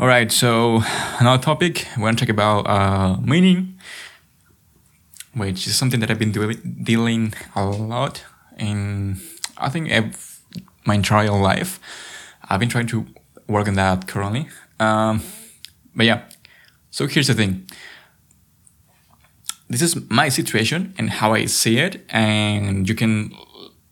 [0.00, 0.82] All right, so
[1.18, 3.80] another topic we're gonna talk about uh, meaning,
[5.34, 6.30] which is something that I've been
[6.84, 8.24] dealing a lot
[8.56, 9.20] in,
[9.56, 9.90] I think,
[10.86, 11.80] my entire life.
[12.48, 13.08] I've been trying to
[13.48, 14.46] work on that currently.
[14.78, 15.20] Um,
[15.96, 16.28] but yeah,
[16.92, 17.68] so here's the thing.
[19.68, 23.32] This is my situation and how I see it, and you can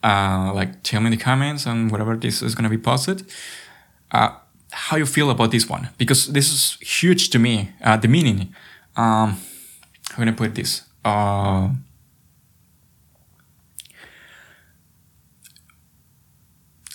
[0.04, 3.28] uh, like tell me in the comments and whatever this is gonna be posted.
[4.12, 4.36] Uh,
[4.76, 7.70] how you feel about this one because this is huge to me.
[7.82, 8.54] Uh, the meaning.
[8.94, 9.38] Um,
[10.10, 10.82] how can I put this?
[11.04, 11.70] Uh,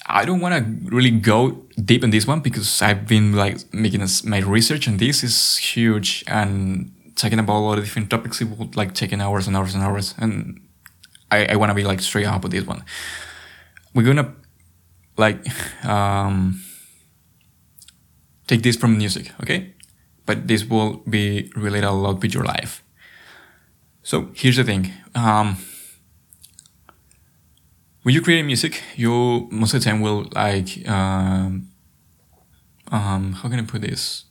[0.05, 4.01] I don't want to really go deep in this one because I've been like making
[4.01, 8.41] a, my research and this is huge and talking about a lot of different topics.
[8.41, 10.59] It would like taking hours and hours and hours, and
[11.31, 12.83] I, I want to be like straight up with this one.
[13.93, 14.35] We're gonna
[15.17, 15.39] like
[15.85, 16.61] um
[18.51, 19.73] take this from music, okay?
[20.25, 22.83] But this will be related a lot with your life.
[24.03, 24.91] So here's the thing.
[25.15, 25.55] Um,
[28.03, 31.69] when you create music, you most of the time will like um,
[32.91, 34.25] um, how can I put this?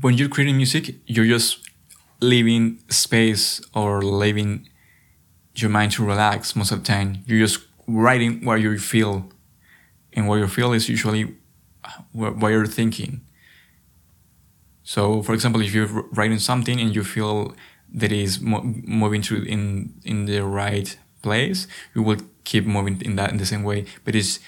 [0.00, 1.58] When you're creating music, you're just
[2.22, 4.68] leaving space or leaving
[5.54, 7.24] your mind to relax most of the time.
[7.26, 9.30] You're just writing what you feel
[10.12, 11.34] and what you feel is usually
[12.12, 13.20] what you're thinking.
[14.82, 17.54] So, for example, if you're writing something and you feel
[17.92, 23.16] that is mo- moving through in in the right place, you will keep moving in
[23.16, 23.84] that in the same way.
[24.04, 24.40] But it's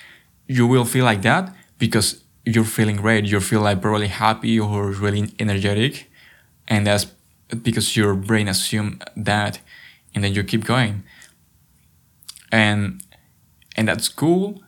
[0.47, 3.25] you will feel like that because you're feeling great.
[3.25, 6.11] You feel like probably happy or really energetic,
[6.67, 7.07] and that's
[7.63, 9.61] because your brain assume that,
[10.15, 11.05] and then you keep going.
[12.51, 13.03] And
[13.77, 14.63] and that's cool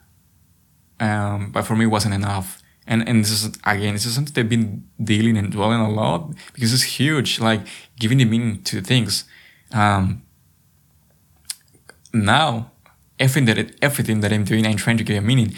[1.01, 2.63] um, but for me, it wasn't enough.
[2.87, 6.35] And and this is again, this is something they've been dealing and dwelling a lot
[6.53, 7.41] because it's huge.
[7.41, 7.63] Like
[7.99, 9.25] giving the meaning to things.
[9.73, 10.23] Um,
[12.13, 12.71] now,
[13.19, 15.55] everything that it, everything that I'm doing, I'm trying to give a meaning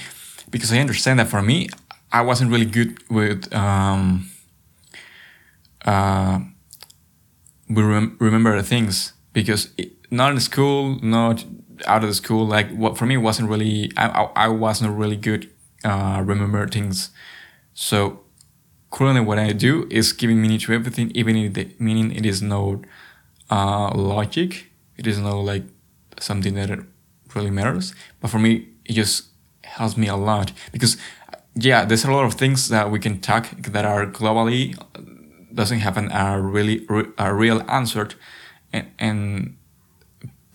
[0.50, 1.69] because I understand that for me,
[2.12, 4.31] I wasn't really good with um,
[5.84, 6.41] uh,
[7.69, 11.44] we rem- remember things because it, not in school, not
[11.87, 15.50] out of the school, like what for me wasn't really I I, wasn't really good
[15.84, 17.10] uh, remember things.
[17.75, 18.20] So
[18.91, 22.42] currently, what I do is giving meaning to everything, even if the meaning it is
[22.42, 22.82] no
[23.50, 25.65] uh, logic, it is no like
[26.19, 26.70] something that
[27.34, 27.94] really matters.
[28.20, 29.26] But for me, it just
[29.65, 30.97] helps me a lot because
[31.54, 34.76] yeah, there's a lot of things that we can talk that are globally
[35.54, 36.86] doesn't have an, a really
[37.19, 38.09] a real answer,
[38.72, 39.56] and, and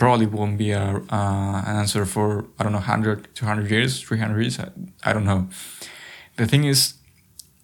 [0.02, 4.42] probably won't be a, uh, an answer for, I don't know, 100, 200 years, 300
[4.42, 4.60] years.
[4.60, 4.70] I,
[5.04, 5.48] I don't know.
[6.38, 6.96] The thing is,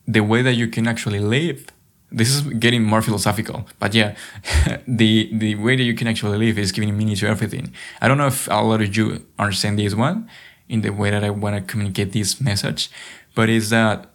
[0.07, 1.65] the way that you can actually live,
[2.11, 4.15] this is getting more philosophical, but yeah,
[4.87, 7.73] the, the way that you can actually live is giving meaning to everything.
[8.01, 10.29] I don't know if a lot of you understand this one
[10.69, 12.91] in the way that I want to communicate this message,
[13.33, 14.11] but is that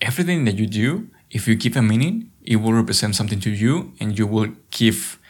[0.00, 3.92] everything that you do, if you give a meaning, it will represent something to you
[4.00, 5.20] and you will give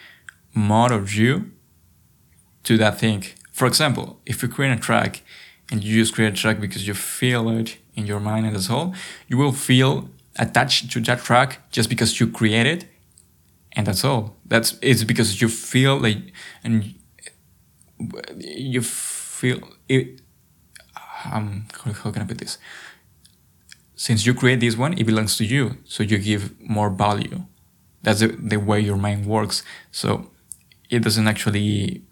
[0.55, 1.51] more of you
[2.65, 3.25] to that thing.
[3.53, 5.23] For example, if you create a track
[5.71, 8.67] and you just create a track because you feel it in your mind and as
[8.67, 8.95] whole,
[9.29, 12.87] you will feel attached to that track just because you create it,
[13.73, 14.37] and that's all.
[14.45, 16.19] That's it's because you feel like
[16.63, 16.95] and
[18.39, 20.21] you feel it.
[21.33, 22.59] Um, how, how can I put this?
[23.97, 27.45] Since you create this one, it belongs to you, so you give more value.
[28.03, 29.63] That's the, the way your mind works.
[29.91, 30.31] So
[30.95, 32.03] it doesn't actually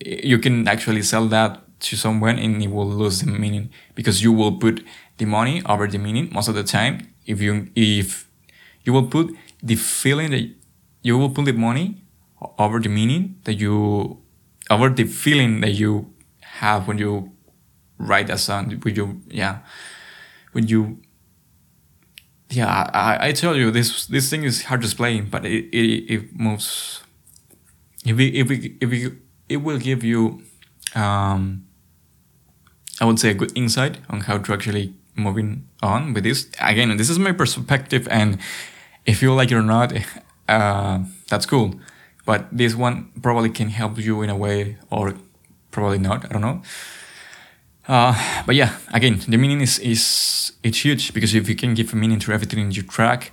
[0.00, 4.32] you can actually sell that to someone and it will lose the meaning because you
[4.32, 4.84] will put
[5.18, 7.08] the money over the meaning most of the time.
[7.26, 8.28] If you if
[8.84, 10.48] you will put the feeling that
[11.02, 12.02] you will put the money
[12.58, 14.18] over the meaning that you
[14.70, 17.32] over the feeling that you have when you
[17.98, 19.58] write a song when you yeah
[20.52, 21.00] when you
[22.50, 26.14] yeah I, I tell you this this thing is hard to explain but it, it,
[26.14, 27.02] it moves
[28.04, 29.12] if we if we if we
[29.48, 30.42] it will give you
[30.94, 31.66] um,
[33.00, 36.48] I would say a good insight on how to actually moving on with this.
[36.60, 38.38] Again, this is my perspective, and
[39.06, 39.92] if you like it or not,
[40.48, 41.74] uh, that's cool.
[42.24, 45.14] But this one probably can help you in a way, or
[45.70, 46.24] probably not.
[46.24, 46.62] I don't know.
[47.88, 51.92] Uh, but yeah, again, the meaning is is it's huge because if you can give
[51.92, 53.32] a meaning to everything in your track,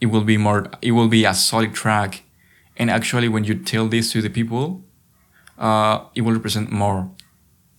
[0.00, 0.70] it will be more.
[0.80, 2.23] It will be a solid track
[2.76, 4.82] and actually, when you tell this to the people,
[5.58, 7.10] uh, it will represent more.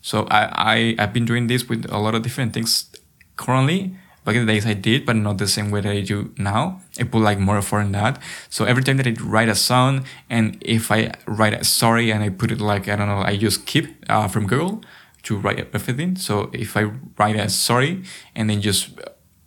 [0.01, 0.41] So I,
[0.73, 2.91] I I've been doing this with a lot of different things
[3.35, 3.95] currently.
[4.23, 6.81] Back in the days I did, but not the same way that I do now.
[6.99, 8.19] I put like more effort in that.
[8.49, 12.23] So every time that I write a song, and if I write a story and
[12.23, 14.81] I put it like I don't know, I use keep uh, from Google
[15.23, 16.15] to write everything.
[16.15, 16.83] So if I
[17.17, 18.03] write a story
[18.35, 18.89] and then just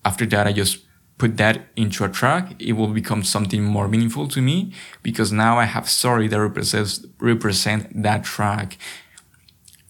[0.05, 0.85] after that I just
[1.19, 4.73] put that into a track, it will become something more meaningful to me
[5.03, 8.79] because now I have story that represents represent that track,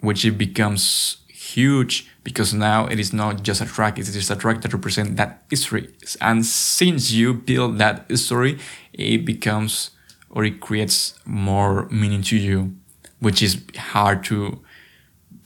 [0.01, 4.37] which it becomes huge because now it is not just a track, it is a
[4.37, 5.89] track that represents that history.
[6.21, 8.59] And since you build that story,
[8.93, 9.91] it becomes
[10.31, 12.75] or it creates more meaning to you,
[13.21, 14.63] which is hard to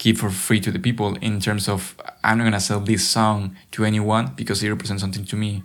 [0.02, 1.94] give for free to the people in terms of
[2.24, 5.62] I'm not gonna sell this song to anyone because it represents something to me.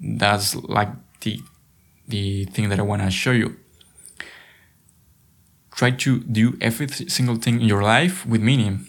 [0.00, 0.88] That's like
[1.20, 1.42] the
[2.08, 3.56] the thing that I wanna show you.
[5.72, 8.86] Try to do every single thing in your life with meaning,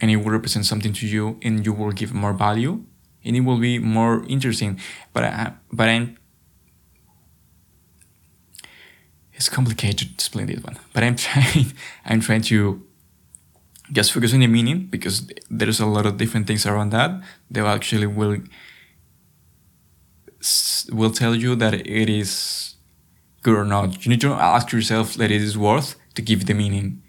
[0.00, 2.84] and it will represent something to you, and you will give more value,
[3.24, 4.80] and it will be more interesting.
[5.12, 6.18] But I, but I'm
[9.32, 10.78] it's complicated to explain this one.
[10.92, 11.72] But I'm trying
[12.04, 12.85] I'm trying to
[13.92, 17.10] just focus on the meaning because there's a lot of different things around that
[17.50, 18.38] they actually will
[20.92, 22.74] will tell you that it is
[23.42, 24.04] good or not.
[24.04, 27.02] You need to ask yourself that it is worth to give the meaning.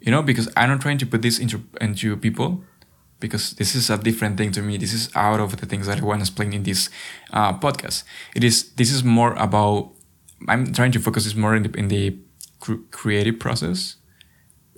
[0.00, 2.62] You know because i'm not trying to put this into into people
[3.20, 4.76] because this is a different thing to me.
[4.76, 6.90] This is out of the things that i want to explain in this
[7.32, 8.04] uh, podcast.
[8.36, 9.92] It is this is more about
[10.46, 12.18] i'm trying to focus this more in the in the
[12.90, 13.96] creative process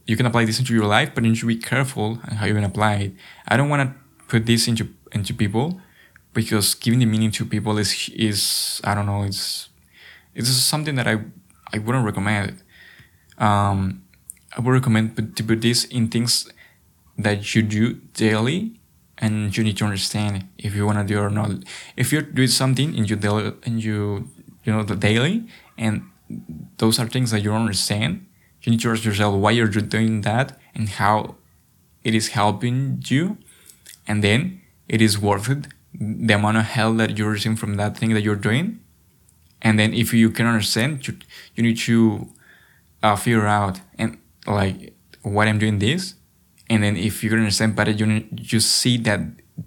[0.07, 2.65] you can apply this into your life, but you should be careful how you can
[2.65, 3.13] apply it.
[3.49, 3.95] I don't want to
[4.29, 5.81] put this into into people
[6.33, 9.69] because giving the meaning to people is is I don't know it's
[10.35, 11.21] it's something that I
[11.73, 12.63] I wouldn't recommend.
[13.39, 14.05] Um,
[14.57, 16.49] I would recommend to put this in things
[17.19, 18.81] that you do daily
[19.19, 21.51] and you need to understand if you want to do it or not.
[21.97, 24.31] If you're doing something in your daily and you
[24.65, 26.03] you know the daily and
[26.79, 28.27] those are things that you don't understand
[28.67, 31.37] you need to ask yourself why you're doing that and how
[32.05, 33.39] it is helping you?
[34.07, 35.69] And then it is worth it
[35.99, 38.81] the amount of help that you're receiving from that thing that you're doing.
[39.63, 41.17] And then if you can understand you,
[41.55, 42.29] you need to
[43.03, 46.15] uh, figure out and like why i'm doing this.
[46.69, 49.21] And then if you can understand better you, you see that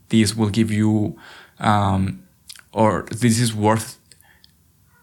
[0.10, 1.18] this will give you
[1.60, 2.24] um,
[2.74, 3.99] or this is worth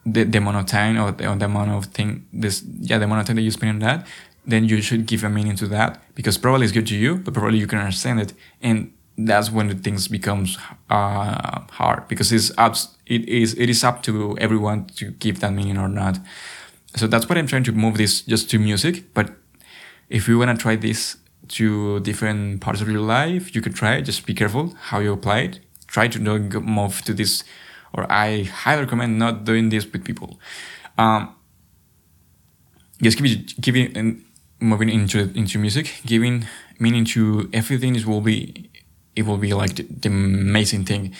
[0.06, 3.04] the, the amount of time or the, or the amount of thing this yeah the
[3.04, 4.06] amount of time that you spend on that
[4.46, 7.34] then you should give a meaning to that because probably it's good to you but
[7.34, 8.32] probably you can understand it.
[8.62, 10.56] And that's when the things becomes
[10.88, 12.76] uh, hard because it's up
[13.06, 16.18] it is it is up to everyone to give that meaning or not.
[16.94, 19.30] So that's what i'm trying to move this just to music but
[20.08, 21.16] if you want to try this
[21.48, 24.02] to different parts of your life you could try it.
[24.02, 25.60] Just be careful how you apply it.
[25.86, 27.42] Try to not move to this
[27.96, 30.38] or I highly recommend not doing this with people.
[30.98, 31.34] Um,
[33.02, 34.24] just giving giving and
[34.60, 36.46] moving into into music, giving
[36.78, 38.70] meaning to everything is will be
[39.14, 41.14] it will be like the, the amazing thing.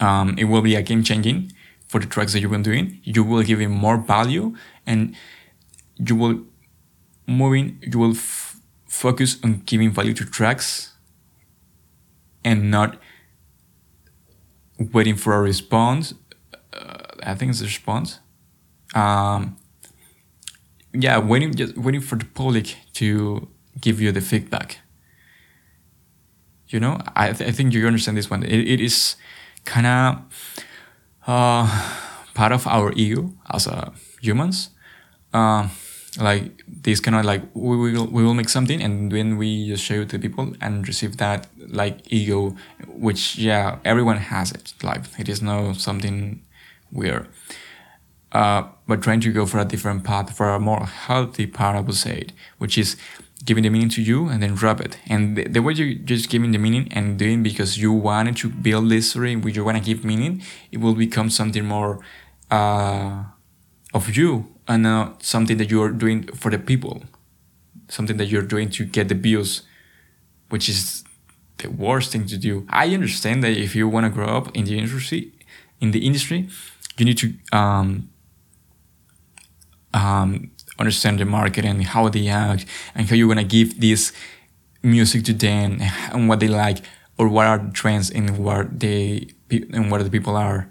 [0.00, 1.52] Um, it will be a game changing
[1.86, 3.00] for the tracks that you've been doing.
[3.04, 4.56] You will give it more value,
[4.86, 5.14] and
[5.96, 6.40] you will
[7.26, 7.78] moving.
[7.82, 8.56] You will f-
[8.88, 10.92] focus on giving value to tracks,
[12.44, 12.98] and not
[14.92, 16.14] waiting for a response.
[16.72, 18.20] Uh, I think it's a response.
[18.94, 19.56] Um,
[20.92, 23.48] yeah, waiting just waiting for the public to
[23.80, 24.78] give you the feedback.
[26.68, 28.42] You know, I th- I think you understand this one.
[28.42, 29.16] it, it is
[29.64, 30.22] kind of
[31.26, 31.66] uh,
[32.34, 34.70] part of our ego as a humans.
[35.32, 35.68] Uh,
[36.18, 39.82] like this kind of like we will we will make something and then we just
[39.82, 42.54] show it to people and receive that like ego
[42.86, 46.42] which yeah everyone has it like it is no something
[46.90, 47.28] weird.
[48.30, 51.80] Uh, but trying to go for a different path for a more healthy path i
[51.80, 52.96] would say it, which is
[53.44, 54.98] giving the meaning to you and then drop it.
[55.06, 58.48] And the, the way you just giving the meaning and doing because you wanted to
[58.48, 62.00] build this story which you want to give meaning it will become something more
[62.50, 63.24] uh,
[63.92, 67.02] of you and not something that you're doing for the people,
[67.88, 69.62] something that you're doing to get the views,
[70.50, 71.04] which is
[71.58, 72.66] the worst thing to do.
[72.68, 75.32] I understand that if you want to grow up in the industry,
[75.80, 76.48] in the industry,
[76.96, 78.08] you need to um,
[79.94, 84.12] um, understand the market and how they act and how you're gonna give this
[84.82, 85.78] music to them
[86.12, 86.78] and what they like
[87.18, 90.68] or what are the trends and what they and what the people are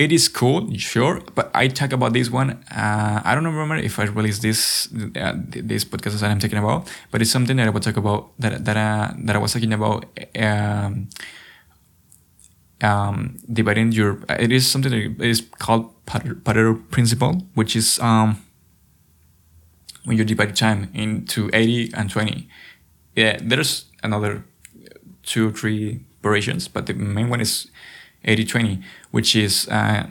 [0.00, 2.52] it is cool, sure, but I talk about this one.
[2.72, 6.88] Uh, I don't remember if I released this uh, this podcast that I'm talking about,
[7.10, 9.74] but it's something that I will talk about that that uh, that I was talking
[9.74, 10.06] about.
[10.34, 11.08] Um,
[12.82, 18.40] um, dividing your it is something that is called Pareto principle, which is um,
[20.06, 22.48] when you divide time into 80 and 20.
[23.16, 24.46] Yeah, there's another
[25.24, 27.68] two or three variations, but the main one is
[28.24, 30.06] 80 20, which is, uh,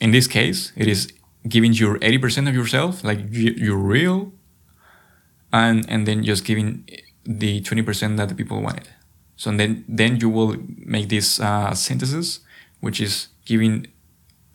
[0.00, 1.12] in this case, it is
[1.48, 4.32] giving your 80% of yourself, like you're real,
[5.52, 6.88] and, and then just giving
[7.24, 8.88] the 20% that the people wanted.
[9.36, 12.40] So then, then you will make this uh, synthesis,
[12.80, 13.86] which is giving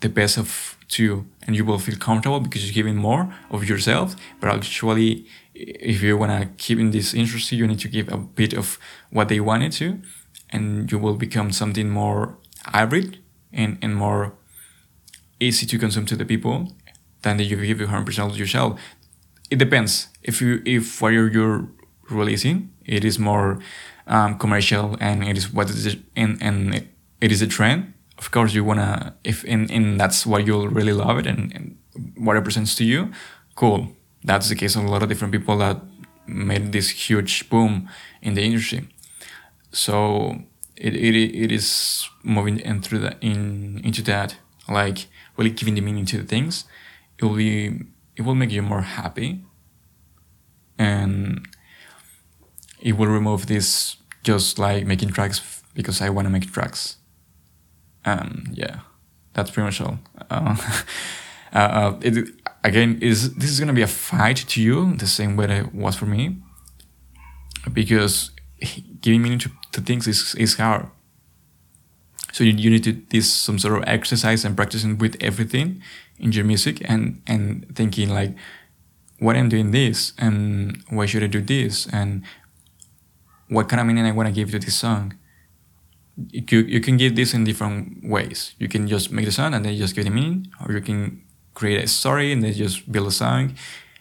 [0.01, 4.15] the best of two, and you will feel comfortable because you're giving more of yourself.
[4.39, 5.25] But actually,
[5.55, 8.77] if you wanna keep in this interest, you need to give a bit of
[9.09, 10.01] what they wanted to,
[10.49, 13.19] and you will become something more hybrid
[13.51, 14.33] and, and more
[15.39, 16.73] easy to consume to the people
[17.21, 18.79] than that you give you 100% to yourself.
[19.49, 20.07] It depends.
[20.23, 21.67] If you if what you're, you're
[22.09, 23.59] releasing, it is more
[24.07, 26.87] um, commercial and it is what is and and
[27.21, 27.93] it is a trend.
[28.17, 31.77] Of course, you wanna if and, and that's what you'll really love it and, and
[32.17, 33.11] what represents to you.
[33.55, 33.95] Cool.
[34.23, 35.81] That's the case of a lot of different people that
[36.25, 37.89] made this huge boom
[38.21, 38.87] in the industry.
[39.71, 40.43] So
[40.75, 44.37] it, it, it is moving through that in into that
[44.69, 46.65] like really giving the meaning to the things.
[47.17, 47.79] It will be
[48.15, 49.43] it will make you more happy.
[50.77, 51.47] And
[52.81, 56.97] it will remove this just like making tracks because I want to make tracks
[58.05, 58.79] and yeah.
[59.33, 59.99] That's pretty much all.
[60.29, 60.55] Uh,
[61.53, 62.29] uh, uh, it,
[62.63, 65.75] again is this is gonna be a fight to you the same way that it
[65.75, 66.37] was for me.
[67.71, 68.31] Because
[69.03, 70.87] giving meaning to, to things is, is hard.
[72.31, 75.83] So you, you need to do some sort of exercise and practicing with everything
[76.17, 78.33] in your music and, and thinking like,
[79.19, 82.23] why I'm doing this and why should I do this and
[83.49, 85.13] what kind of meaning I want to give to this song.
[86.31, 88.55] You, you can give this in different ways.
[88.57, 91.23] You can just make the song and then just give the meaning, or you can
[91.53, 93.55] create a story and then just build a song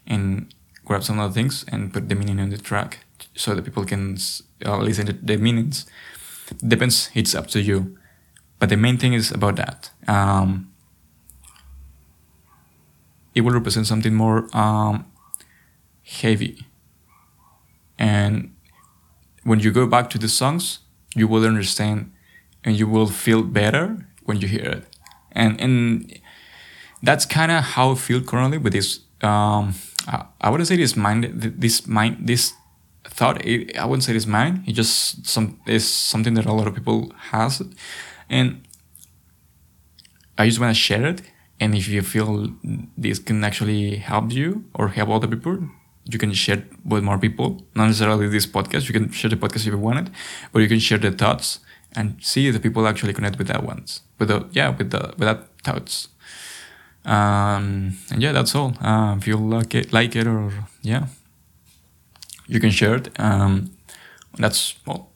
[0.07, 0.55] and
[0.85, 3.02] grab some other things and put the meaning on the track
[3.35, 4.17] so that people can
[4.65, 5.87] uh, listen to the meanings.
[6.67, 7.11] Depends.
[7.15, 7.97] It's up to you.
[8.59, 9.91] But the main thing is about that.
[10.07, 10.73] Um,
[13.35, 15.11] it will represent something more um,
[16.05, 16.67] heavy.
[17.99, 18.55] And
[19.45, 20.81] when you go back to the songs,
[21.15, 22.13] you will understand
[22.65, 24.85] and you will feel better when you hear it.
[25.33, 26.21] And and
[27.03, 29.01] that's kind of how I feel currently with this.
[29.23, 29.75] Um,
[30.07, 32.55] I, I wouldn't say this mind, this mind, this
[33.13, 34.65] thought it, I wouldn't say it's mine.
[34.67, 37.63] It just some is something that a lot of people has,
[38.29, 38.67] and
[40.39, 41.23] I just want to share it.
[41.61, 42.49] And if you feel
[42.97, 45.59] this can actually help you or help other people,
[46.05, 47.49] you can share it with more people.
[47.75, 48.89] Not necessarily this podcast.
[48.89, 50.15] You can share the podcast if you want it,
[50.53, 51.61] but you can share the thoughts
[51.95, 54.01] and see if the people actually connect with that ones.
[54.19, 56.09] With the yeah, with the with that thoughts.
[57.05, 58.75] Um, and yeah, that's all.
[58.81, 60.53] Uh, if you like it, like it, or
[60.83, 61.07] yeah
[62.47, 63.09] you can share it.
[63.21, 63.71] Um,
[64.39, 65.12] that's well.